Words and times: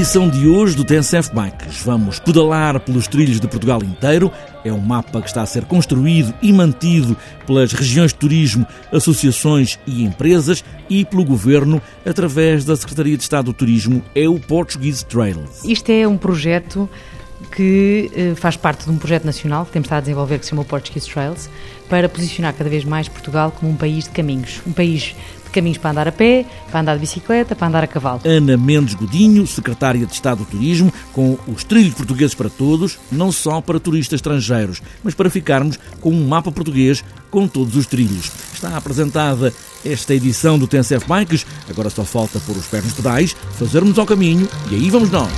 Edição 0.00 0.30
de 0.30 0.48
hoje 0.48 0.74
do 0.74 0.82
TNCF 0.82 1.30
Bikes, 1.34 1.82
vamos 1.82 2.18
pedalar 2.18 2.80
pelos 2.80 3.06
trilhos 3.06 3.38
de 3.38 3.46
Portugal 3.46 3.82
inteiro. 3.82 4.32
É 4.64 4.72
um 4.72 4.78
mapa 4.78 5.20
que 5.20 5.28
está 5.28 5.42
a 5.42 5.46
ser 5.46 5.66
construído 5.66 6.32
e 6.40 6.50
mantido 6.54 7.14
pelas 7.46 7.74
regiões 7.74 8.10
de 8.10 8.18
turismo, 8.18 8.66
associações 8.90 9.78
e 9.86 10.02
empresas 10.02 10.64
e 10.88 11.04
pelo 11.04 11.22
governo 11.22 11.82
através 12.06 12.64
da 12.64 12.74
Secretaria 12.76 13.14
de 13.14 13.22
Estado 13.22 13.44
do 13.44 13.52
Turismo. 13.52 14.02
É 14.14 14.26
o 14.26 14.40
Portuguese 14.40 15.04
Trails. 15.04 15.62
Isto 15.66 15.92
é 15.92 16.08
um 16.08 16.16
projeto 16.16 16.88
que 17.54 18.10
eh, 18.14 18.34
faz 18.36 18.56
parte 18.56 18.86
de 18.86 18.90
um 18.90 18.96
projeto 18.96 19.24
nacional 19.24 19.66
que 19.66 19.72
temos 19.72 19.84
estado 19.84 19.98
a 19.98 20.00
desenvolver 20.00 20.38
que 20.38 20.46
se 20.46 20.50
chama 20.50 20.64
Portuguese 20.64 21.10
Trails 21.10 21.50
para 21.90 22.08
posicionar 22.08 22.54
cada 22.54 22.70
vez 22.70 22.84
mais 22.84 23.06
Portugal 23.06 23.50
como 23.50 23.70
um 23.70 23.76
país 23.76 24.04
de 24.04 24.10
caminhos, 24.10 24.62
um 24.66 24.72
país 24.72 25.14
caminhos 25.50 25.78
para 25.78 25.90
andar 25.90 26.08
a 26.08 26.12
pé, 26.12 26.46
para 26.70 26.80
andar 26.80 26.94
de 26.94 27.00
bicicleta, 27.00 27.54
para 27.54 27.68
andar 27.68 27.84
a 27.84 27.86
cavalo. 27.86 28.20
Ana 28.24 28.56
Mendes 28.56 28.94
Godinho, 28.94 29.46
secretária 29.46 30.06
de 30.06 30.12
Estado 30.12 30.38
do 30.38 30.44
Turismo, 30.44 30.92
com 31.12 31.38
os 31.46 31.64
trilhos 31.64 31.94
portugueses 31.94 32.34
para 32.34 32.48
todos, 32.48 32.98
não 33.10 33.30
só 33.32 33.60
para 33.60 33.80
turistas 33.80 34.18
estrangeiros, 34.18 34.82
mas 35.02 35.14
para 35.14 35.30
ficarmos 35.30 35.78
com 36.00 36.10
um 36.10 36.26
mapa 36.26 36.50
português 36.52 37.04
com 37.30 37.46
todos 37.46 37.76
os 37.76 37.86
trilhos. 37.86 38.30
Está 38.52 38.76
apresentada 38.76 39.52
esta 39.84 40.14
edição 40.14 40.58
do 40.58 40.66
TNCF 40.66 41.06
Bikes, 41.08 41.46
agora 41.68 41.90
só 41.90 42.04
falta 42.04 42.40
pôr 42.40 42.56
os 42.56 42.66
pés 42.66 42.84
nos 42.84 42.94
pedais, 42.94 43.36
fazermos 43.58 43.98
ao 43.98 44.06
caminho 44.06 44.48
e 44.70 44.74
aí 44.74 44.90
vamos 44.90 45.10
nós. 45.10 45.30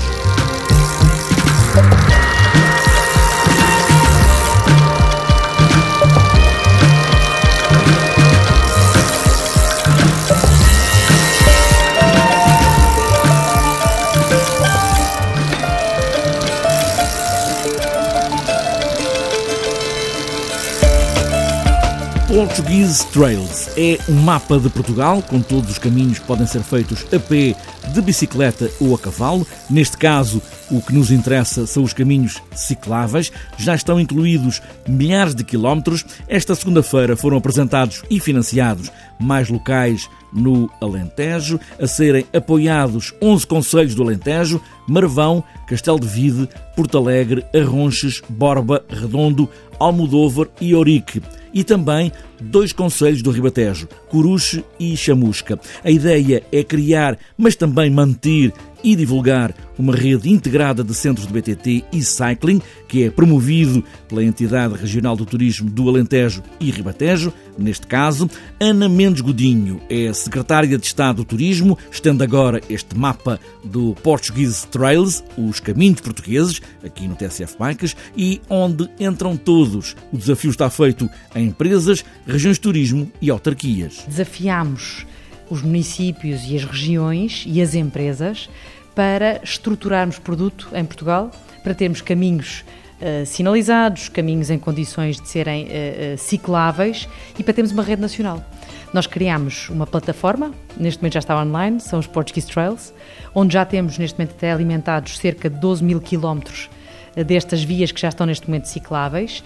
Portuguese 22.33 23.07
Trails 23.09 23.69
é 23.77 23.99
um 24.09 24.15
mapa 24.15 24.59
de 24.59 24.71
Portugal 24.71 25.21
com 25.21 25.43
todos 25.43 25.73
os 25.73 25.79
caminhos 25.79 26.19
que 26.19 26.27
podem 26.27 26.47
ser 26.47 26.63
feitos 26.63 27.05
a 27.13 27.21
pé, 27.21 27.55
de 27.93 28.01
bicicleta 28.01 28.71
ou 28.81 28.95
a 28.95 28.99
cavalo. 28.99 29.47
Neste 29.69 29.99
caso, 29.99 30.41
o 30.71 30.81
que 30.81 30.95
nos 30.95 31.11
interessa 31.11 31.67
são 31.67 31.83
os 31.83 31.93
caminhos 31.93 32.43
cicláveis. 32.55 33.31
Já 33.59 33.75
estão 33.75 34.01
incluídos 34.01 34.63
milhares 34.89 35.35
de 35.35 35.45
quilómetros. 35.45 36.07
Esta 36.27 36.55
segunda-feira 36.55 37.19
foram 37.19 37.37
apresentados 37.37 38.03
e 38.09 38.19
financiados 38.19 38.91
mais 39.21 39.51
locais 39.51 40.09
no 40.33 40.71
Alentejo, 40.81 41.61
a 41.79 41.87
serem 41.87 42.25
apoiados 42.33 43.13
11 43.21 43.47
conselhos 43.47 43.95
do 43.95 44.03
Alentejo, 44.03 44.59
Marvão, 44.89 45.45
Castelo 45.67 46.01
de 46.01 46.07
Vide, 46.07 46.49
Porto 46.75 46.97
Alegre, 46.97 47.45
Arronches, 47.55 48.23
Borba, 48.27 48.83
Redondo, 48.89 49.51
Almodóvar 49.79 50.49
e 50.63 50.75
Orique 50.75 51.21
e 51.53 51.65
também 51.65 52.13
dois 52.41 52.73
conselhos 52.73 53.23
do 53.23 53.31
Ribatejo, 53.31 53.89
Coruche 54.09 54.65
e 54.79 54.97
Chamusca. 54.97 55.59
A 55.85 55.91
ideia 55.91 56.43
é 56.51 56.63
criar, 56.63 57.19
mas 57.37 57.57
também 57.57 57.91
manter 57.91 58.53
e 58.83 58.97
divulgar 58.97 59.55
uma 59.79 59.95
rede 59.95 60.31
integrada 60.31 60.85
de 60.85 60.95
centros 60.95 61.27
de 61.27 61.33
BTT 61.33 61.85
e 61.93 62.03
cycling, 62.03 62.61
que 62.87 63.05
é 63.05 63.11
promovido 63.11 63.83
pela 64.09 64.23
entidade 64.23 64.75
regional 64.75 65.17
do 65.17 65.25
turismo 65.25 65.69
do 65.71 65.89
Alentejo 65.89 66.43
e 66.61 66.71
Ribatejo. 66.71 67.33
Neste 67.59 67.87
caso, 67.87 68.31
Ana 68.61 68.89
Mendes 68.89 69.21
Godinho 69.21 69.81
é 69.91 70.13
secretária 70.13 70.79
de 70.79 70.87
Estado 70.87 71.17
do 71.17 71.25
Turismo, 71.25 71.79
estende 71.91 72.23
agora 72.23 72.61
este 72.69 72.97
mapa 72.97 73.39
do 73.65 73.95
Portuguese 74.03 74.67
Trails, 74.69 75.23
os 75.37 75.61
caminhos 75.61 76.01
portugueses, 76.01 76.61
aqui 76.85 77.07
no 77.07 77.17
TSF 77.17 77.57
Bikes, 77.59 77.97
e 78.17 78.41
onde 78.49 78.89
entram 78.99 79.37
todos. 79.37 79.97
O 80.13 80.19
desafio 80.19 80.51
está 80.51 80.71
feito 80.71 81.09
em 81.35 81.49
empresas, 81.49 82.05
regiões 82.27 82.57
de 82.57 82.63
turismo 82.63 83.11
e 83.21 83.31
autarquias. 83.31 84.05
Desafiamos 84.09 85.07
os 85.51 85.63
municípios 85.63 86.45
e 86.49 86.57
as 86.57 86.65
regiões 86.65 87.45
e 87.47 87.61
as 87.61 87.75
empresas 87.75 88.49
para 88.95 89.41
estruturarmos 89.43 90.19
produto 90.19 90.69
em 90.75 90.85
Portugal, 90.85 91.31
para 91.63 91.75
termos 91.75 92.01
caminhos 92.01 92.65
uh, 93.01 93.25
sinalizados, 93.25 94.09
caminhos 94.09 94.51
em 94.51 94.59
condições 94.59 95.21
de 95.21 95.29
serem 95.29 95.67
uh, 95.67 96.19
cicláveis 96.19 97.09
e 97.39 97.43
para 97.43 97.55
termos 97.55 97.73
uma 97.73 97.83
rede 97.83 98.03
nacional. 98.03 98.45
Nós 98.93 99.07
criámos 99.07 99.71
uma 99.71 99.87
plataforma, 99.87 100.53
neste 100.77 101.01
momento 101.01 101.15
já 101.15 101.21
está 101.21 101.41
online, 101.41 101.81
são 101.81 101.99
os 101.99 102.07
Portuguese 102.07 102.47
Trails, 102.47 102.93
onde 103.35 103.55
já 103.55 103.65
temos 103.65 103.97
neste 103.97 104.19
momento 104.19 104.35
até 104.37 104.53
alimentados 104.53 105.17
cerca 105.19 105.49
de 105.49 105.59
12 105.59 105.83
mil 105.83 106.01
quilómetros 106.01 106.69
destas 107.15 107.63
vias 107.63 107.93
que 107.93 108.01
já 108.01 108.09
estão 108.09 108.27
neste 108.27 108.47
momento 108.49 108.67
cicláveis 108.67 109.43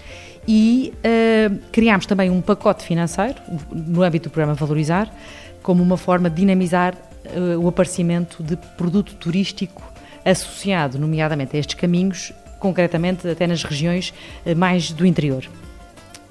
e 0.47 0.93
uh, 0.97 1.59
criámos 1.71 2.05
também 2.05 2.29
um 2.29 2.41
pacote 2.41 2.83
financeiro 2.83 3.35
no 3.71 4.01
âmbito 4.01 4.29
do 4.29 4.31
programa 4.31 4.53
Valorizar, 4.53 5.11
como 5.61 5.83
uma 5.83 5.97
forma 5.97 6.29
de 6.29 6.37
dinamizar 6.37 6.93
uh, 6.95 7.59
o 7.59 7.67
aparecimento 7.67 8.43
de 8.43 8.55
produto 8.77 9.15
turístico 9.15 9.83
associado, 10.25 10.97
nomeadamente 10.99 11.55
a 11.55 11.59
estes 11.59 11.75
caminhos, 11.75 12.33
concretamente 12.59 13.27
até 13.27 13.47
nas 13.47 13.63
regiões 13.63 14.13
uh, 14.45 14.55
mais 14.55 14.91
do 14.91 15.05
interior. 15.05 15.45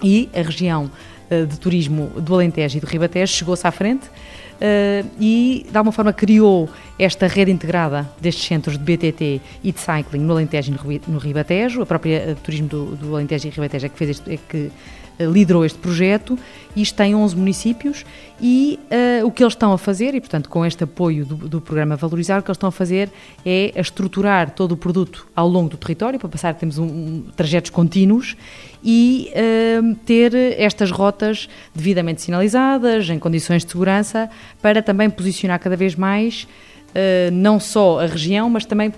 E 0.02 0.28
a 0.34 0.42
região 0.42 0.90
de 1.28 1.58
turismo 1.58 2.06
do 2.20 2.34
Alentejo 2.34 2.76
e 2.76 2.80
do 2.80 2.86
Ribatejo 2.86 3.32
chegou-se 3.32 3.66
à 3.66 3.72
frente 3.72 4.08
uh, 4.56 5.08
e, 5.20 5.66
de 5.70 5.76
alguma 5.76 5.92
forma, 5.92 6.12
criou 6.12 6.68
esta 6.98 7.26
rede 7.26 7.50
integrada 7.50 8.08
destes 8.20 8.44
centros 8.44 8.78
de 8.78 8.84
BTT 8.84 9.40
e 9.62 9.72
de 9.72 9.80
cycling 9.80 10.20
no 10.20 10.32
Alentejo 10.32 10.72
e 10.72 11.00
no 11.06 11.18
Ribatejo. 11.18 11.82
A 11.82 11.86
própria 11.86 12.32
uh, 12.32 12.34
Turismo 12.36 12.68
do, 12.68 12.96
do 12.96 13.14
Alentejo 13.14 13.48
e 13.48 13.50
Ribatejo 13.50 13.86
é 13.86 13.88
que, 13.88 13.98
fez 13.98 14.10
este, 14.10 14.34
é 14.34 14.38
que 14.48 14.56
uh, 14.56 14.72
liderou 15.18 15.64
este 15.64 15.78
projeto. 15.78 16.38
Isto 16.74 16.96
tem 16.96 17.14
11 17.14 17.36
municípios 17.36 18.04
e 18.40 18.78
o 19.24 19.30
que 19.30 19.42
eles 19.42 19.54
estão 19.54 19.72
a 19.72 19.78
fazer, 19.78 20.14
e 20.14 20.20
portanto 20.20 20.50
com 20.50 20.64
este 20.64 20.84
apoio 20.84 21.24
do, 21.24 21.36
do, 21.48 21.60
programa 21.60 21.96
Valorizar, 21.96 22.38
o 22.38 22.42
que 22.42 22.50
eles 22.50 22.56
estão 22.56 22.68
a 22.68 22.72
fazer 22.72 23.10
é 23.44 23.72
a 23.74 23.80
estruturar 23.80 24.50
todo 24.50 24.72
o 24.72 24.76
produto 24.76 25.26
ao 25.34 25.48
longo 25.48 25.70
do 25.70 25.78
território, 25.78 26.18
para 26.18 26.28
passar, 26.28 26.54
temos 26.54 26.76
um, 26.76 26.84
um 26.84 27.24
trajetos 27.34 27.70
contínuos 27.70 28.36
e 28.84 29.30
uh, 29.32 29.94
ter 30.06 30.32
estas 30.34 30.90
rotas 30.92 31.48
devidamente 31.74 32.22
sinalizadas, 32.22 33.10
em 33.10 33.18
condições 33.18 33.64
de 33.64 33.72
segurança, 33.72 34.30
para 34.62 34.80
também 34.80 35.10
posicionar 35.10 35.58
cada 35.58 35.76
vez 35.76 35.96
mais 35.96 36.46
uh, 36.90 37.30
não 37.32 37.58
só 37.58 38.00
a 38.00 38.06
região, 38.06 38.48
mas 38.48 38.64
também 38.64 38.90
uh, 38.90 38.92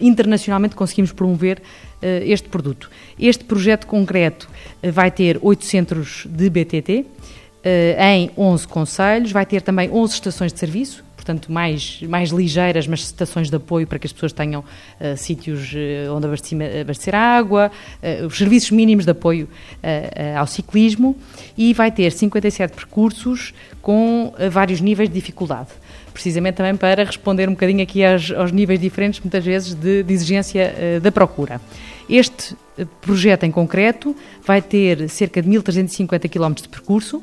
internacionalmente 0.00 0.76
conseguimos 0.76 1.10
promover 1.10 1.60
este 2.02 2.48
produto. 2.48 2.90
Este 3.18 3.44
projeto 3.44 3.86
concreto 3.86 4.48
vai 4.92 5.10
ter 5.10 5.38
oito 5.42 5.64
centros 5.64 6.26
de 6.28 6.48
BTT 6.48 7.04
em 7.98 8.30
11 8.36 8.66
conselhos, 8.66 9.32
vai 9.32 9.44
ter 9.44 9.60
também 9.60 9.90
11 9.90 10.14
estações 10.14 10.52
de 10.52 10.58
serviço, 10.58 11.04
portanto, 11.20 11.52
mais, 11.52 12.02
mais 12.02 12.30
ligeiras, 12.30 12.86
mas 12.86 13.00
estações 13.00 13.50
de 13.50 13.56
apoio 13.56 13.86
para 13.86 13.98
que 13.98 14.06
as 14.06 14.12
pessoas 14.12 14.32
tenham 14.32 14.60
uh, 14.60 15.16
sítios 15.16 15.72
uh, 15.72 16.14
onde 16.14 16.26
abastecer, 16.80 17.14
água, 17.14 17.70
uh, 18.02 18.26
os 18.26 18.36
serviços 18.36 18.70
mínimos 18.70 19.04
de 19.04 19.10
apoio 19.10 19.48
ao 20.36 20.46
ciclismo 20.46 21.16
e 21.56 21.72
vai 21.74 21.90
ter 21.90 22.10
57 22.10 22.74
percursos 22.74 23.52
com 23.82 24.32
vários 24.50 24.80
níveis 24.80 25.08
de 25.08 25.14
dificuldade. 25.14 25.68
Precisamente 26.20 26.56
também 26.56 26.76
para 26.76 27.02
responder 27.02 27.48
um 27.48 27.52
bocadinho 27.52 27.82
aqui 27.82 28.04
aos, 28.04 28.30
aos 28.30 28.52
níveis 28.52 28.78
diferentes, 28.78 29.20
muitas 29.20 29.42
vezes, 29.42 29.72
de, 29.72 30.02
de 30.02 30.12
exigência 30.12 31.00
da 31.00 31.10
procura. 31.10 31.58
Este 32.10 32.54
projeto 33.00 33.44
em 33.44 33.50
concreto 33.50 34.14
vai 34.44 34.60
ter 34.60 35.08
cerca 35.08 35.40
de 35.40 35.48
1.350 35.48 36.28
km 36.28 36.54
de 36.54 36.68
percurso, 36.68 37.22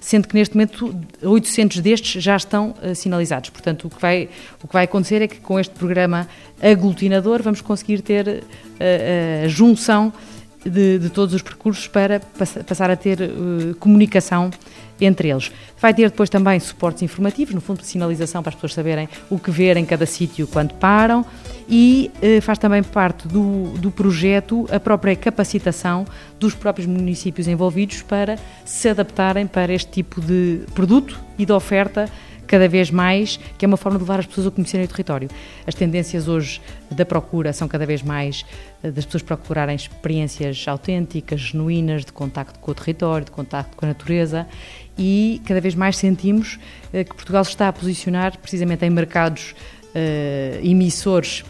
sendo 0.00 0.28
que 0.28 0.34
neste 0.34 0.54
momento 0.54 0.94
800 1.22 1.80
destes 1.80 2.22
já 2.22 2.36
estão 2.36 2.74
uh, 2.82 2.94
sinalizados. 2.94 3.50
Portanto, 3.50 3.86
o 3.86 3.90
que, 3.90 4.00
vai, 4.00 4.28
o 4.62 4.68
que 4.68 4.72
vai 4.72 4.84
acontecer 4.84 5.22
é 5.22 5.26
que 5.26 5.40
com 5.40 5.58
este 5.58 5.74
programa 5.74 6.28
aglutinador 6.62 7.42
vamos 7.42 7.60
conseguir 7.60 8.02
ter 8.02 8.28
uh, 8.28 9.44
a 9.44 9.48
junção 9.48 10.12
de, 10.64 10.98
de, 10.98 11.10
todos 11.10 11.34
os 11.34 11.42
percursos 11.42 11.88
para 11.88 12.20
passar 12.66 12.90
a 12.90 12.96
ter 12.96 13.20
uh, 13.20 13.74
comunicação 13.80 14.50
entre 15.00 15.28
eles. 15.28 15.52
Vai 15.80 15.92
ter 15.92 16.10
depois 16.10 16.30
também 16.30 16.58
suportes 16.60 17.02
informativos, 17.02 17.54
no 17.54 17.60
fundo, 17.60 17.80
de 17.80 17.86
sinalização 17.86 18.42
para 18.42 18.50
as 18.50 18.54
pessoas 18.54 18.74
saberem 18.74 19.08
o 19.30 19.38
que 19.38 19.50
ver 19.50 19.76
em 19.76 19.84
cada 19.84 20.06
sítio 20.06 20.46
quando 20.46 20.74
param 20.74 21.24
e 21.68 22.10
uh, 22.22 22.40
faz 22.42 22.58
também 22.58 22.82
parte 22.82 23.26
do, 23.26 23.70
do 23.78 23.90
projeto 23.90 24.66
a 24.70 24.78
própria 24.78 25.16
capacitação 25.16 26.06
dos 26.38 26.54
próprios 26.54 26.86
municípios 26.86 27.48
envolvidos 27.48 28.02
para 28.02 28.38
se 28.64 28.88
adaptarem 28.88 29.46
para 29.46 29.72
este 29.72 29.90
tipo 29.90 30.20
de 30.20 30.60
produto 30.74 31.18
e 31.38 31.44
de 31.44 31.52
oferta 31.52 32.08
cada 32.46 32.68
vez 32.68 32.90
mais, 32.90 33.38
que 33.58 33.64
é 33.64 33.68
uma 33.68 33.76
forma 33.76 33.98
de 33.98 34.04
levar 34.04 34.20
as 34.20 34.26
pessoas 34.26 34.46
a 34.46 34.50
conhecerem 34.50 34.86
o 34.86 34.88
território. 34.88 35.28
As 35.66 35.74
tendências 35.74 36.28
hoje 36.28 36.60
da 36.90 37.04
procura 37.04 37.52
são 37.52 37.68
cada 37.68 37.84
vez 37.84 38.02
mais 38.02 38.44
eh, 38.82 38.90
das 38.90 39.04
pessoas 39.04 39.22
procurarem 39.22 39.74
experiências 39.74 40.64
autênticas, 40.66 41.40
genuínas, 41.40 42.04
de 42.04 42.12
contacto 42.12 42.58
com 42.58 42.70
o 42.70 42.74
território, 42.74 43.24
de 43.24 43.30
contacto 43.30 43.76
com 43.76 43.84
a 43.84 43.88
natureza 43.88 44.46
e 44.96 45.40
cada 45.44 45.60
vez 45.60 45.74
mais 45.74 45.96
sentimos 45.96 46.58
eh, 46.92 47.04
que 47.04 47.14
Portugal 47.14 47.44
se 47.44 47.50
está 47.50 47.68
a 47.68 47.72
posicionar 47.72 48.38
precisamente 48.38 48.84
em 48.84 48.90
mercados 48.90 49.54
emissores 50.62 51.42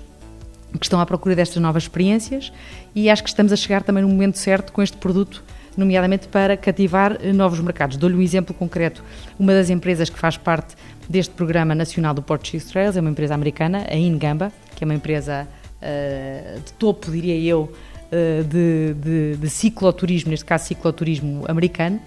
que 0.78 0.86
estão 0.86 1.00
à 1.00 1.06
procura 1.06 1.34
destas 1.34 1.60
novas 1.60 1.82
experiências 1.82 2.52
e 2.94 3.10
acho 3.10 3.22
que 3.22 3.28
estamos 3.28 3.52
a 3.52 3.56
chegar 3.56 3.82
também 3.82 4.02
no 4.02 4.08
momento 4.08 4.38
certo 4.38 4.72
com 4.72 4.82
este 4.82 4.96
produto, 4.96 5.42
nomeadamente 5.76 6.28
para 6.28 6.56
cativar 6.56 7.18
novos 7.34 7.60
mercados. 7.60 7.96
Dou-lhe 7.96 8.16
um 8.16 8.22
exemplo 8.22 8.54
concreto. 8.54 9.04
Uma 9.38 9.52
das 9.52 9.70
empresas 9.70 10.08
que 10.08 10.18
faz 10.18 10.36
parte 10.36 10.74
deste 11.08 11.32
programa 11.34 11.74
nacional 11.74 12.14
do 12.14 12.22
Portuguese 12.22 12.66
Trails 12.66 12.96
é 12.96 13.00
uma 13.00 13.10
empresa 13.10 13.34
americana, 13.34 13.86
a 13.88 13.96
Ingamba, 13.96 14.52
que 14.74 14.82
é 14.82 14.86
uma 14.86 14.94
empresa 14.94 15.46
uh, 15.46 16.60
de 16.60 16.72
topo, 16.74 17.10
diria 17.10 17.38
eu, 17.38 17.62
uh, 17.70 18.44
de, 18.44 18.94
de, 18.94 19.36
de 19.36 19.50
cicloturismo, 19.50 20.30
neste 20.30 20.44
caso 20.44 20.66
cicloturismo 20.66 21.44
americano, 21.48 22.00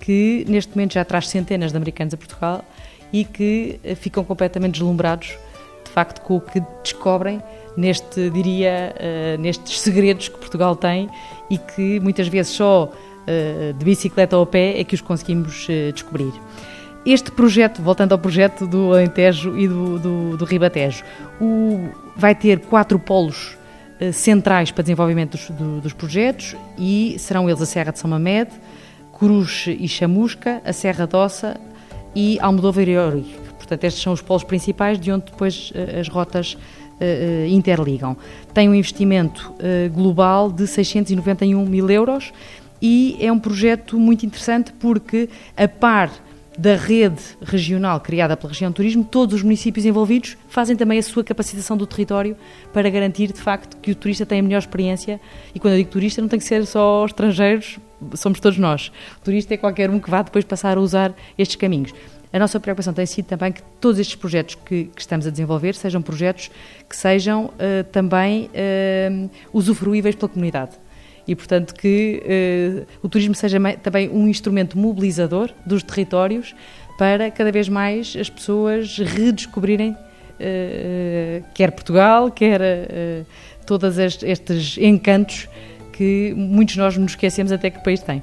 que 0.00 0.44
neste 0.48 0.74
momento 0.74 0.94
já 0.94 1.04
traz 1.04 1.28
centenas 1.28 1.70
de 1.70 1.76
americanos 1.76 2.14
a 2.14 2.16
Portugal 2.16 2.64
e 3.12 3.24
que 3.24 3.80
uh, 3.84 3.96
ficam 3.96 4.24
completamente 4.24 4.72
deslumbrados, 4.72 5.36
de 5.84 5.90
facto, 5.90 6.20
com 6.22 6.36
o 6.36 6.40
que 6.40 6.62
descobrem 6.82 7.42
neste, 7.76 8.30
diria, 8.30 8.94
uh, 8.96 9.40
nestes 9.40 9.80
segredos 9.80 10.28
que 10.28 10.38
Portugal 10.38 10.74
tem 10.74 11.08
e 11.48 11.58
que 11.58 12.00
muitas 12.00 12.28
vezes 12.28 12.52
só 12.52 12.92
de 13.78 13.84
bicicleta 13.84 14.36
ao 14.36 14.46
pé 14.46 14.80
é 14.80 14.84
que 14.84 14.94
os 14.94 15.00
conseguimos 15.00 15.68
uh, 15.68 15.92
descobrir. 15.92 16.32
Este 17.04 17.30
projeto, 17.30 17.80
voltando 17.80 18.12
ao 18.12 18.18
projeto 18.18 18.66
do 18.66 18.92
Alentejo 18.92 19.56
e 19.56 19.66
do, 19.66 19.98
do, 19.98 20.36
do 20.36 20.44
Ribatejo, 20.44 21.02
o, 21.40 21.88
vai 22.16 22.34
ter 22.34 22.60
quatro 22.60 22.98
polos 22.98 23.56
centrais 24.12 24.70
para 24.70 24.82
desenvolvimento 24.82 25.32
dos, 25.32 25.50
do, 25.50 25.80
dos 25.80 25.92
projetos 25.92 26.56
e 26.78 27.16
serão 27.18 27.48
eles 27.48 27.60
a 27.60 27.66
Serra 27.66 27.92
de 27.92 27.98
São 27.98 28.08
Mamede, 28.08 28.52
Cruz 29.18 29.66
e 29.66 29.86
Chamusca, 29.86 30.62
a 30.64 30.72
Serra 30.72 31.06
d'Ossa 31.06 31.58
e 32.14 32.38
Almodóvar 32.40 32.88
e. 32.88 32.94
Portanto, 33.56 33.84
estes 33.84 34.02
são 34.02 34.12
os 34.12 34.22
polos 34.22 34.42
principais 34.42 34.98
de 34.98 35.12
onde 35.12 35.26
depois 35.26 35.72
as 35.98 36.08
rotas 36.08 36.56
interligam. 37.50 38.16
Tem 38.52 38.68
um 38.68 38.74
investimento 38.74 39.54
global 39.92 40.50
de 40.50 40.66
691 40.66 41.64
mil 41.66 41.90
euros 41.90 42.32
e 42.80 43.16
é 43.20 43.30
um 43.30 43.38
projeto 43.38 43.98
muito 43.98 44.24
interessante 44.24 44.72
porque, 44.72 45.28
a 45.56 45.68
par 45.68 46.10
da 46.58 46.74
rede 46.74 47.22
regional 47.42 48.00
criada 48.00 48.36
pela 48.36 48.52
região 48.52 48.70
turismo, 48.70 49.02
todos 49.02 49.36
os 49.36 49.42
municípios 49.42 49.86
envolvidos 49.86 50.36
fazem 50.48 50.76
também 50.76 50.98
a 50.98 51.02
sua 51.02 51.24
capacitação 51.24 51.74
do 51.76 51.86
território 51.86 52.36
para 52.72 52.90
garantir, 52.90 53.32
de 53.32 53.40
facto, 53.40 53.78
que 53.78 53.92
o 53.92 53.94
turista 53.94 54.26
tenha 54.26 54.42
a 54.42 54.44
melhor 54.44 54.58
experiência. 54.58 55.20
E 55.54 55.58
quando 55.58 55.74
eu 55.74 55.78
digo 55.78 55.90
turista, 55.90 56.20
não 56.20 56.28
tem 56.28 56.38
que 56.38 56.44
ser 56.44 56.66
só 56.66 57.06
estrangeiros, 57.06 57.78
somos 58.14 58.40
todos 58.40 58.58
nós. 58.58 58.92
O 59.20 59.24
turista 59.24 59.54
é 59.54 59.56
qualquer 59.56 59.88
um 59.88 59.98
que 59.98 60.10
vá 60.10 60.22
depois 60.22 60.44
passar 60.44 60.76
a 60.76 60.80
usar 60.80 61.14
estes 61.38 61.56
caminhos. 61.56 61.94
A 62.32 62.38
nossa 62.38 62.60
preocupação 62.60 62.92
tem 62.92 63.06
sido 63.06 63.26
também 63.26 63.52
que 63.52 63.62
todos 63.80 63.98
estes 63.98 64.14
projetos 64.14 64.54
que, 64.54 64.84
que 64.84 65.00
estamos 65.00 65.26
a 65.26 65.30
desenvolver 65.30 65.74
sejam 65.74 66.00
projetos 66.00 66.50
que 66.88 66.96
sejam 66.96 67.46
uh, 67.46 67.84
também 67.90 68.50
uh, 68.50 69.30
usufruíveis 69.52 70.14
pela 70.14 70.28
comunidade. 70.28 70.72
E, 71.30 71.36
portanto, 71.36 71.74
que 71.76 72.20
uh, 72.24 72.86
o 73.04 73.08
turismo 73.08 73.36
seja 73.36 73.58
também 73.80 74.10
um 74.10 74.26
instrumento 74.26 74.76
mobilizador 74.76 75.50
dos 75.64 75.80
territórios 75.84 76.56
para 76.98 77.30
cada 77.30 77.52
vez 77.52 77.68
mais 77.68 78.16
as 78.18 78.28
pessoas 78.28 78.98
redescobrirem 78.98 79.96
quer 81.52 81.70
Portugal, 81.70 82.30
quer 82.30 82.60
todos 83.66 83.98
estes 83.98 84.78
encantos 84.78 85.46
que 85.92 86.32
muitos 86.34 86.74
de 86.74 86.80
nós 86.80 86.96
nos 86.96 87.12
esquecemos 87.12 87.52
até 87.52 87.68
que 87.68 87.78
o 87.78 87.82
país 87.82 88.00
tem. 88.00 88.22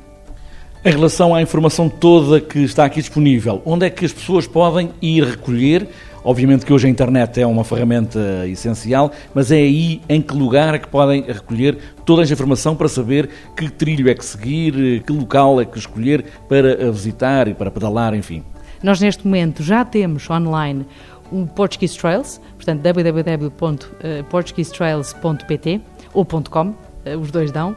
Em 0.84 0.92
relação 0.92 1.36
à 1.36 1.42
informação 1.42 1.90
toda 1.90 2.42
que 2.42 2.60
está 2.60 2.86
aqui 2.86 3.02
disponível, 3.02 3.62
onde 3.66 3.86
é 3.86 3.90
que 3.90 4.04
as 4.04 4.14
pessoas 4.14 4.48
podem 4.48 4.90
ir 5.02 5.24
recolher? 5.24 5.88
Obviamente 6.28 6.64
que 6.66 6.74
hoje 6.74 6.88
a 6.88 6.90
internet 6.90 7.40
é 7.40 7.48
uma 7.48 7.64
ferramenta 7.64 8.46
essencial, 8.48 9.14
mas 9.34 9.50
é 9.50 9.56
aí 9.56 10.02
em 10.10 10.22
que 10.22 10.34
lugar 10.34 10.76
é 10.76 10.78
que 10.78 10.90
podem 10.90 11.22
recolher 11.22 11.78
toda 12.04 12.22
esta 12.22 12.34
informação 12.34 12.76
para 12.76 12.90
saber 12.90 13.30
que 13.56 13.70
trilho 13.70 14.10
é 14.10 14.14
que 14.14 14.26
seguir, 14.26 15.04
que 15.04 15.14
local 15.14 15.62
é 15.62 15.66
que 15.66 15.80
escolher 15.80 16.26
para 16.50 16.92
visitar 16.92 17.48
e 17.48 17.54
para 17.54 17.72
pedalar, 17.72 18.14
enfim. 18.14 18.44
Nós 18.84 19.00
neste 19.00 19.26
momento 19.26 19.64
já 19.64 19.86
temos 19.86 20.30
online 20.30 20.86
o 21.32 21.48
Portuguese 21.48 21.98
Trails, 21.98 22.42
portanto 22.58 22.82
www.portuguesetrails.pt 22.82 25.82
ou 26.14 26.26
.com, 26.26 26.76
eh, 27.06 27.16
os 27.16 27.32
dois 27.32 27.54
dão, 27.54 27.74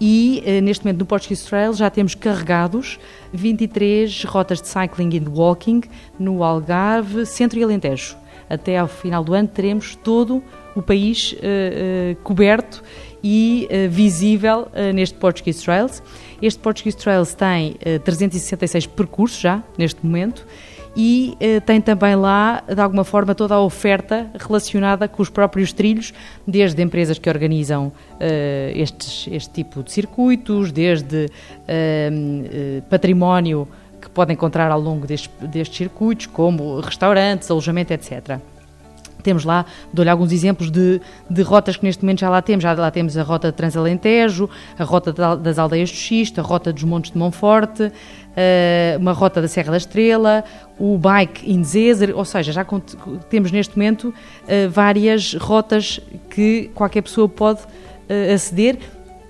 e 0.00 0.42
eh, 0.46 0.60
neste 0.60 0.84
momento 0.84 1.00
no 1.00 1.06
Portuguese 1.06 1.46
Trail 1.46 1.74
já 1.74 1.90
temos 1.90 2.14
carregados 2.14 2.98
23 3.32 4.24
rotas 4.24 4.62
de 4.62 4.68
cycling 4.68 5.14
e 5.14 5.20
de 5.20 5.28
walking 5.28 5.82
no 6.18 6.42
Algarve, 6.42 7.26
Centro 7.26 7.58
e 7.58 7.62
Alentejo. 7.62 8.16
Até 8.48 8.78
ao 8.78 8.88
final 8.88 9.22
do 9.22 9.34
ano 9.34 9.46
teremos 9.46 9.94
todo 9.94 10.42
o 10.74 10.82
país 10.82 11.32
uh, 11.32 11.36
uh, 11.36 12.16
coberto 12.22 12.82
e 13.22 13.68
uh, 13.70 13.90
visível 13.90 14.68
neste 14.94 15.16
Portuguese 15.16 15.62
Trails. 15.62 16.02
Este 16.40 16.58
Portuguese 16.58 16.96
Trails 16.96 17.34
tem 17.34 17.74
366 18.02 18.86
percursos 18.86 19.38
já 19.38 19.62
neste 19.76 20.04
momento 20.04 20.46
e 20.96 21.36
eh, 21.38 21.60
tem 21.60 21.80
também 21.80 22.16
lá, 22.16 22.62
de 22.66 22.80
alguma 22.80 23.04
forma, 23.04 23.34
toda 23.34 23.54
a 23.54 23.60
oferta 23.60 24.30
relacionada 24.38 25.06
com 25.06 25.22
os 25.22 25.30
próprios 25.30 25.72
trilhos, 25.72 26.12
desde 26.46 26.82
empresas 26.82 27.18
que 27.18 27.28
organizam 27.28 27.92
eh, 28.18 28.72
estes, 28.74 29.28
este 29.30 29.50
tipo 29.50 29.82
de 29.82 29.92
circuitos, 29.92 30.72
desde 30.72 31.30
eh, 31.68 32.82
património 32.88 33.68
que 34.00 34.08
podem 34.08 34.34
encontrar 34.34 34.70
ao 34.70 34.80
longo 34.80 35.06
destes, 35.06 35.30
destes 35.40 35.76
circuitos, 35.76 36.26
como 36.26 36.80
restaurantes, 36.80 37.50
alojamento, 37.50 37.92
etc. 37.92 38.40
Temos 39.22 39.44
lá, 39.44 39.64
dou-lhe 39.92 40.10
alguns 40.10 40.32
exemplos 40.32 40.70
de, 40.70 41.00
de, 41.28 41.42
rotas 41.42 41.76
que 41.76 41.84
neste 41.84 42.02
momento 42.02 42.20
já 42.20 42.30
lá 42.30 42.42
temos. 42.42 42.62
Já 42.62 42.72
lá 42.72 42.90
temos 42.90 43.16
a 43.16 43.22
rota 43.22 43.50
de 43.50 43.56
Transalentejo, 43.56 44.48
a 44.78 44.84
rota 44.84 45.12
das 45.36 45.58
aldeias 45.58 45.90
do 45.90 45.96
Xisto, 45.96 46.40
a 46.40 46.44
rota 46.44 46.72
dos 46.72 46.84
Montes 46.84 47.10
de 47.10 47.18
Monforte, 47.18 47.92
eh, 48.36 48.96
uma 48.98 49.12
rota 49.12 49.42
da 49.42 49.48
Serra 49.48 49.72
da 49.72 49.76
Estrela, 49.76 50.44
o 50.78 50.96
Bike 50.96 51.50
in 51.50 51.64
Zezer, 51.64 52.16
ou 52.16 52.24
seja, 52.24 52.52
já 52.52 52.66
temos 53.28 53.50
neste 53.50 53.76
momento 53.76 54.14
eh, 54.46 54.68
várias 54.68 55.34
rotas 55.34 56.00
que 56.30 56.70
qualquer 56.74 57.02
pessoa 57.02 57.28
pode 57.28 57.60
eh, 58.08 58.32
aceder. 58.32 58.78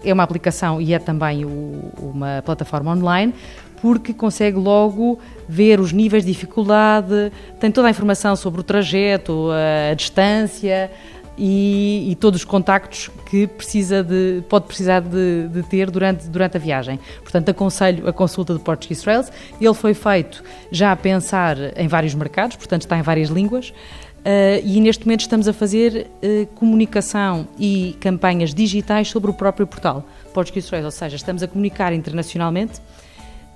É 0.05 0.13
uma 0.13 0.23
aplicação 0.23 0.81
e 0.81 0.95
é 0.95 0.99
também 0.99 1.45
uma 1.45 2.43
plataforma 2.45 2.93
online 2.93 3.35
porque 3.81 4.13
consegue 4.13 4.59
logo 4.59 5.19
ver 5.49 5.81
os 5.81 5.93
níveis 5.93 6.25
de 6.25 6.33
dificuldade, 6.33 7.33
tem 7.59 7.71
toda 7.71 7.89
a 7.89 7.91
informação 7.91 8.37
sobre 8.37 8.61
o 8.61 8.63
trajeto, 8.63 9.49
a, 9.91 9.95
distância 9.95 10.91
e, 11.37 12.11
e, 12.11 12.15
todos 12.17 12.41
os 12.41 12.45
contactos 12.45 13.11
que 13.25 13.47
precisa 13.47 14.05
de, 14.05 14.43
pode 14.49 14.67
precisar 14.67 15.01
de, 15.01 15.49
de, 15.49 15.63
ter 15.63 15.91
durante, 15.91 16.29
durante 16.29 16.59
a 16.59 16.61
viagem. 16.61 17.01
Portanto, 17.23 17.49
aconselho 17.49 18.07
a 18.07 18.13
consulta 18.13 18.53
do 18.53 18.61
Portuguese 18.61 19.03
Trails. 19.03 19.33
Ele 19.59 19.73
foi 19.73 19.95
feito 19.95 20.45
já 20.71 20.93
a 20.93 20.97
pensar 20.97 21.57
em 21.79 21.89
vários 21.89 22.15
mercados, 22.15 22.57
portanto 22.57 22.83
está 22.83 22.99
em 22.99 23.03
várias 23.03 23.31
línguas. 23.31 23.73
Uh, 24.21 24.61
e 24.63 24.81
neste 24.81 25.07
momento 25.07 25.21
estamos 25.21 25.49
a 25.49 25.53
fazer 25.53 26.07
uh, 26.23 26.47
comunicação 26.55 27.49
e 27.59 27.97
campanhas 28.01 28.53
digitais 28.53 29.09
sobre 29.09 29.31
o 29.31 29.35
próprio 29.35 29.67
portal 29.67 30.07
Portuguese 30.35 30.69
Trails, 30.69 30.85
ou 30.85 30.91
seja, 30.91 31.17
estamos 31.17 31.43
a 31.43 31.49
comunicar 31.49 31.93
internacionalmente 31.95 32.81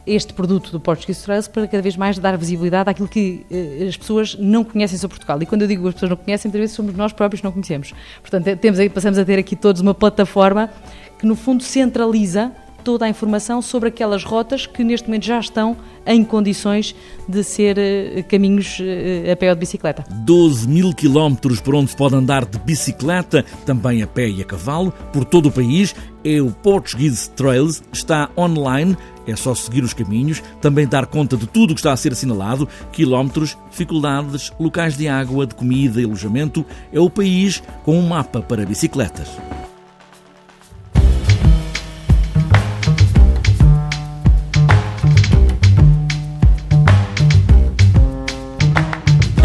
este 0.06 0.32
produto 0.32 0.70
do 0.70 0.80
Portuguese 0.80 1.22
Trails 1.22 1.48
para 1.48 1.66
cada 1.66 1.82
vez 1.82 1.96
mais 1.96 2.18
dar 2.18 2.36
visibilidade 2.36 2.90
àquilo 2.90 3.08
que 3.08 3.44
eh, 3.50 3.86
as 3.88 3.96
pessoas 3.96 4.36
não 4.38 4.62
conhecem 4.62 4.98
sobre 4.98 5.16
Portugal. 5.16 5.40
E 5.42 5.46
quando 5.46 5.62
eu 5.62 5.68
digo 5.68 5.82
que 5.82 5.88
as 5.88 5.94
pessoas 5.94 6.10
não 6.10 6.16
conhecem, 6.16 6.48
muitas 6.48 6.60
vezes 6.60 6.76
somos 6.76 6.94
nós 6.94 7.12
próprios 7.12 7.40
que 7.40 7.44
não 7.44 7.52
conhecemos. 7.52 7.94
Portanto, 8.20 8.56
temos 8.58 8.78
aí, 8.78 8.90
passamos 8.90 9.18
a 9.18 9.24
ter 9.24 9.38
aqui 9.38 9.56
todos 9.56 9.80
uma 9.80 9.94
plataforma 9.94 10.70
que, 11.18 11.26
no 11.26 11.34
fundo, 11.34 11.62
centraliza 11.62 12.52
toda 12.84 13.06
a 13.06 13.08
informação 13.08 13.62
sobre 13.62 13.88
aquelas 13.88 14.22
rotas 14.22 14.66
que 14.66 14.84
neste 14.84 15.08
momento 15.08 15.24
já 15.24 15.40
estão 15.40 15.76
em 16.06 16.22
condições 16.22 16.94
de 17.26 17.42
ser 17.42 17.78
uh, 17.78 18.24
caminhos 18.28 18.78
uh, 18.78 19.32
a 19.32 19.36
pé 19.36 19.48
ou 19.48 19.54
de 19.54 19.60
bicicleta. 19.60 20.04
12 20.10 20.68
mil 20.68 20.92
quilómetros 20.92 21.60
por 21.60 21.74
onde 21.74 21.90
se 21.90 21.96
pode 21.96 22.14
andar 22.14 22.44
de 22.44 22.58
bicicleta, 22.58 23.44
também 23.64 24.02
a 24.02 24.06
pé 24.06 24.28
e 24.28 24.42
a 24.42 24.44
cavalo, 24.44 24.92
por 25.12 25.24
todo 25.24 25.46
o 25.46 25.52
país. 25.52 25.94
É 26.22 26.40
o 26.40 26.50
Portuguese 26.50 27.28
Trails, 27.30 27.82
está 27.92 28.30
online 28.36 28.96
é 29.26 29.34
só 29.36 29.54
seguir 29.54 29.82
os 29.82 29.94
caminhos, 29.94 30.42
também 30.60 30.86
dar 30.86 31.06
conta 31.06 31.36
de 31.36 31.46
tudo 31.46 31.70
o 31.70 31.74
que 31.74 31.80
está 31.80 31.92
a 31.92 31.96
ser 31.96 32.12
assinalado: 32.12 32.68
quilómetros, 32.92 33.56
dificuldades, 33.70 34.52
locais 34.58 34.96
de 34.96 35.08
água, 35.08 35.46
de 35.46 35.54
comida 35.54 36.00
e 36.00 36.04
alojamento. 36.04 36.64
É 36.92 37.00
o 37.00 37.10
país 37.10 37.62
com 37.84 37.98
um 37.98 38.06
mapa 38.06 38.42
para 38.42 38.66
bicicletas. 38.66 39.28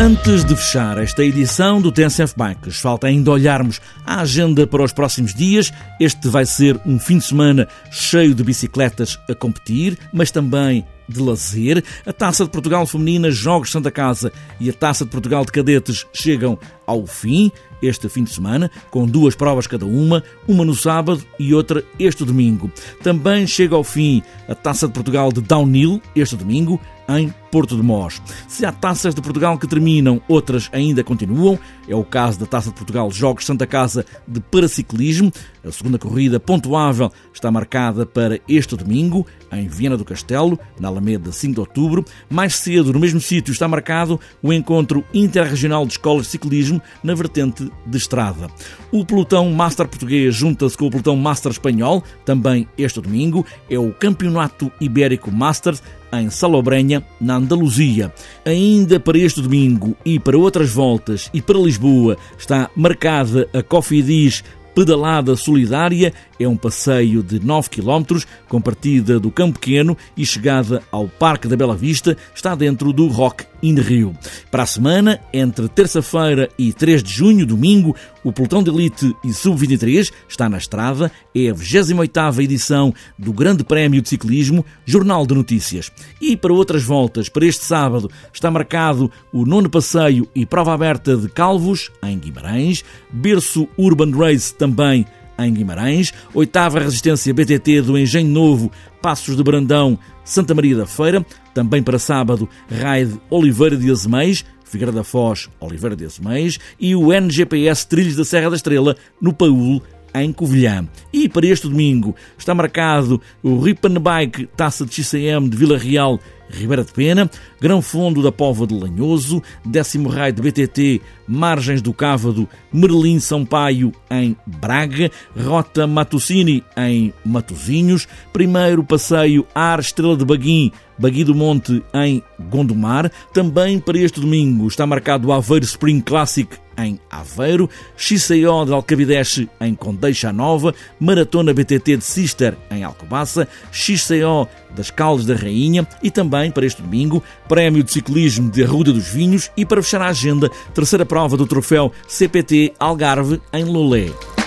Antes 0.01 0.45
de 0.45 0.55
fechar 0.55 0.97
esta 0.97 1.25
edição 1.25 1.81
do 1.81 1.91
TNCF 1.91 2.33
Bikes, 2.33 2.79
falta 2.79 3.07
ainda 3.07 3.31
olharmos 3.31 3.81
a 4.05 4.21
agenda 4.21 4.65
para 4.65 4.81
os 4.81 4.93
próximos 4.93 5.33
dias. 5.33 5.73
Este 5.99 6.29
vai 6.29 6.45
ser 6.45 6.79
um 6.85 6.97
fim 6.97 7.17
de 7.17 7.25
semana 7.25 7.67
cheio 7.91 8.33
de 8.33 8.41
bicicletas 8.41 9.19
a 9.29 9.35
competir, 9.35 9.99
mas 10.13 10.31
também 10.31 10.85
de 11.09 11.19
lazer. 11.19 11.83
A 12.05 12.13
Taça 12.13 12.45
de 12.45 12.49
Portugal 12.49 12.87
Feminina, 12.87 13.29
Jogos 13.29 13.71
Santa 13.71 13.91
Casa 13.91 14.31
e 14.57 14.69
a 14.69 14.73
Taça 14.73 15.03
de 15.03 15.11
Portugal 15.11 15.43
de 15.43 15.51
Cadetes 15.51 16.07
chegam 16.13 16.57
ao 16.89 17.05
fim 17.05 17.51
este 17.81 18.09
fim 18.09 18.23
de 18.23 18.31
semana, 18.31 18.69
com 18.89 19.05
duas 19.05 19.35
provas 19.35 19.67
cada 19.67 19.85
uma, 19.85 20.23
uma 20.47 20.65
no 20.65 20.75
sábado 20.75 21.23
e 21.39 21.53
outra 21.53 21.83
este 21.97 22.25
domingo. 22.25 22.69
Também 23.01 23.47
chega 23.47 23.75
ao 23.75 23.83
fim 23.83 24.21
a 24.47 24.55
Taça 24.55 24.87
de 24.87 24.93
Portugal 24.93 25.31
de 25.31 25.41
Downhill 25.41 26.01
este 26.15 26.35
domingo, 26.35 26.79
em 27.17 27.33
Porto 27.51 27.75
de 27.75 27.81
Mós. 27.81 28.21
Se 28.47 28.63
há 28.65 28.71
taças 28.71 29.15
de 29.15 29.21
Portugal 29.21 29.57
que 29.57 29.67
terminam, 29.67 30.21
outras 30.27 30.69
ainda 30.71 31.03
continuam. 31.03 31.57
É 31.87 31.95
o 31.95 32.03
caso 32.03 32.39
da 32.39 32.45
Taça 32.45 32.69
de 32.69 32.75
Portugal 32.75 33.09
Jogos 33.09 33.45
Santa 33.45 33.65
Casa 33.65 34.05
de 34.27 34.39
Paraciclismo. 34.39 35.31
A 35.65 35.71
segunda 35.71 35.97
corrida 35.97 36.39
pontuável 36.39 37.11
está 37.33 37.49
marcada 37.49 38.05
para 38.05 38.39
este 38.47 38.75
domingo, 38.75 39.25
em 39.51 39.67
Viena 39.67 39.97
do 39.97 40.05
Castelo, 40.05 40.59
na 40.79 40.87
Alameda 40.87 41.31
5 41.31 41.53
de 41.55 41.59
outubro. 41.59 42.05
Mais 42.29 42.55
cedo, 42.55 42.93
no 42.93 42.99
mesmo 42.99 43.19
sítio, 43.19 43.51
está 43.51 43.67
marcado 43.67 44.19
o 44.43 44.53
encontro 44.53 45.03
interregional 45.11 45.87
de 45.87 45.93
escolas 45.93 46.25
de 46.25 46.31
ciclismo 46.33 46.78
na 47.03 47.13
vertente 47.13 47.71
de 47.85 47.97
estrada. 47.97 48.47
O 48.91 49.05
pelotão 49.05 49.49
Master 49.51 49.87
português 49.87 50.35
junta-se 50.35 50.77
com 50.77 50.87
o 50.87 50.89
pelotão 50.89 51.15
Master 51.15 51.51
espanhol, 51.51 52.03
também 52.25 52.67
este 52.77 53.01
domingo. 53.01 53.45
É 53.69 53.77
o 53.77 53.93
Campeonato 53.93 54.71
Ibérico 54.79 55.31
Masters 55.31 55.81
em 56.11 56.29
Salobrenha, 56.29 57.03
na 57.19 57.35
Andaluzia. 57.35 58.13
Ainda 58.45 58.99
para 58.99 59.17
este 59.17 59.41
domingo 59.41 59.95
e 60.03 60.19
para 60.19 60.37
outras 60.37 60.71
voltas 60.71 61.29
e 61.33 61.41
para 61.41 61.59
Lisboa 61.59 62.17
está 62.37 62.69
marcada 62.75 63.47
a 63.53 63.61
Cofidis 63.61 64.43
Pedalada 64.73 65.35
Solidária 65.35 66.13
é 66.39 66.47
um 66.47 66.55
passeio 66.55 67.21
de 67.21 67.39
9 67.39 67.69
km 67.69 68.23
com 68.47 68.61
partida 68.61 69.19
do 69.19 69.29
Campo 69.31 69.59
Pequeno 69.59 69.97
e 70.15 70.25
chegada 70.25 70.81
ao 70.91 71.07
Parque 71.07 71.47
da 71.47 71.55
Bela 71.55 71.75
Vista, 71.75 72.15
está 72.33 72.55
dentro 72.55 72.93
do 72.93 73.07
Rock 73.07 73.45
in 73.61 73.75
Rio. 73.75 74.15
Para 74.49 74.63
a 74.63 74.65
semana, 74.65 75.19
entre 75.33 75.67
terça-feira 75.67 76.49
e 76.57 76.71
3 76.71 77.03
de 77.03 77.11
junho, 77.11 77.45
domingo, 77.45 77.95
o 78.23 78.31
pelotão 78.31 78.61
de 78.61 78.69
elite 78.69 79.15
e 79.23 79.33
sub-23 79.33 80.11
está 80.27 80.49
na 80.49 80.57
estrada, 80.57 81.11
é 81.35 81.49
a 81.49 81.53
28ª 81.53 82.43
edição 82.43 82.93
do 83.17 83.31
Grande 83.31 83.63
Prémio 83.63 84.01
de 84.01 84.09
Ciclismo, 84.09 84.65
Jornal 84.85 85.25
de 85.25 85.35
Notícias. 85.35 85.91
E 86.21 86.35
para 86.35 86.53
outras 86.53 86.83
voltas, 86.83 87.29
para 87.29 87.45
este 87.45 87.65
sábado, 87.65 88.09
está 88.33 88.51
marcado 88.51 89.11
o 89.31 89.45
nono 89.45 89.69
passeio 89.69 90.27
e 90.35 90.45
prova 90.45 90.73
aberta 90.73 91.15
de 91.15 91.29
Calvos, 91.29 91.91
em 92.03 92.17
Guimarães, 92.17 92.83
berço 93.11 93.67
Urban 93.77 94.11
Race 94.11 94.53
também 94.53 95.05
em 95.39 95.53
Guimarães, 95.53 96.13
oitava 96.33 96.79
resistência 96.79 97.33
BTT 97.33 97.81
do 97.81 97.97
Engenho 97.97 98.29
Novo, 98.29 98.71
Passos 99.01 99.35
de 99.35 99.43
Brandão, 99.43 99.97
Santa 100.23 100.53
Maria 100.53 100.75
da 100.75 100.85
Feira, 100.85 101.25
também 101.53 101.81
para 101.81 101.97
sábado, 101.97 102.47
Raid 102.69 103.19
Oliveira 103.29 103.77
de 103.77 103.89
Azeméis, 103.89 104.45
Figueira 104.63 104.91
da 104.91 105.03
Foz, 105.03 105.49
Oliveira 105.59 105.95
de 105.95 106.05
Azeméis 106.05 106.59
e 106.79 106.95
o 106.95 107.11
NGPS 107.11 107.87
Trilhos 107.87 108.15
da 108.15 108.23
Serra 108.23 108.49
da 108.49 108.55
Estrela, 108.55 108.95
no 109.19 109.33
Paúl, 109.33 109.81
em 110.13 110.31
Covilhã. 110.31 110.87
E 111.11 111.27
para 111.27 111.47
este 111.47 111.67
domingo 111.67 112.15
está 112.37 112.53
marcado 112.53 113.21
o 113.41 113.59
Ripan 113.59 113.95
Bike 113.95 114.47
Taça 114.55 114.85
de 114.85 114.93
XCM 114.93 115.49
de 115.49 115.57
Vila 115.57 115.77
Real 115.77 116.19
Ribeira 116.49 116.83
de 116.83 116.91
Pena, 116.91 117.29
Grão 117.61 117.81
Fundo 117.81 118.21
da 118.21 118.31
Pova 118.31 118.65
de 118.65 118.73
Lanhoso, 118.73 119.41
décimo 119.65 120.09
raio 120.09 120.33
de 120.33 120.41
BTT, 120.41 121.01
Margens 121.27 121.81
do 121.81 121.93
Cávado, 121.93 122.47
Merlim 122.73 123.19
Sampaio 123.19 123.91
em 124.09 124.35
Braga, 124.45 125.11
Rota 125.37 125.85
Matucini 125.85 126.63
em 126.75 127.13
Matozinhos, 127.23 128.07
primeiro 128.33 128.83
passeio 128.83 129.45
Ar 129.53 129.79
Estrela 129.79 130.17
de 130.17 130.25
Baguim, 130.25 130.71
Bagui 130.97 131.23
do 131.23 131.35
Monte 131.35 131.83
em 131.93 132.21
Gondomar. 132.49 133.11
Também 133.33 133.79
para 133.79 133.97
este 133.97 134.19
domingo 134.19 134.67
está 134.67 134.85
marcado 134.85 135.27
o 135.27 135.33
Aveiro 135.33 135.65
Spring 135.65 136.01
Classic 136.01 136.49
em 136.79 136.99
Aveiro, 137.09 137.69
XCO 137.97 138.65
de 138.65 138.73
Alcabideche 138.73 139.49
em 139.59 139.75
Condeixa 139.75 140.31
Nova, 140.31 140.73
Maratona 140.99 141.53
BTT 141.53 141.97
de 141.97 142.03
Sister 142.03 142.57
em 142.71 142.83
Alcobaça, 142.83 143.47
XCO 143.71 144.47
das 144.75 144.91
Caldas 144.91 145.25
da 145.25 145.35
Rainha 145.35 145.87
e 146.01 146.11
também 146.11 146.51
para 146.51 146.65
este 146.65 146.81
domingo, 146.81 147.23
Prémio 147.47 147.83
de 147.83 147.91
Ciclismo 147.91 148.49
de 148.49 148.63
Arruda 148.63 148.93
dos 148.93 149.07
Vinhos 149.07 149.51
e 149.57 149.65
para 149.65 149.81
fechar 149.81 150.01
a 150.01 150.07
agenda, 150.07 150.49
terceira 150.73 151.05
prova 151.05 151.35
do 151.35 151.47
troféu 151.47 151.91
CPT 152.07 152.73
Algarve 152.79 153.41
em 153.53 153.63
Lolé. 153.63 154.38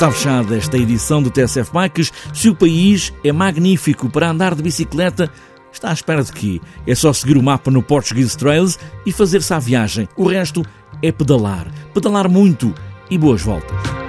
Está 0.00 0.10
fechada 0.10 0.56
esta 0.56 0.78
edição 0.78 1.22
do 1.22 1.30
TSF 1.30 1.70
Bikes. 1.74 2.10
Se 2.32 2.48
o 2.48 2.54
país 2.54 3.12
é 3.22 3.30
magnífico 3.32 4.08
para 4.08 4.30
andar 4.30 4.54
de 4.54 4.62
bicicleta, 4.62 5.30
está 5.70 5.90
à 5.90 5.92
espera 5.92 6.24
de 6.24 6.32
quê? 6.32 6.58
É 6.86 6.94
só 6.94 7.12
seguir 7.12 7.36
o 7.36 7.42
mapa 7.42 7.70
no 7.70 7.82
Portuguese 7.82 8.34
Trails 8.34 8.78
e 9.04 9.12
fazer-se 9.12 9.52
à 9.52 9.58
viagem. 9.58 10.08
O 10.16 10.26
resto 10.26 10.64
é 11.02 11.12
pedalar. 11.12 11.70
Pedalar 11.92 12.30
muito 12.30 12.74
e 13.10 13.18
boas 13.18 13.42
voltas. 13.42 13.99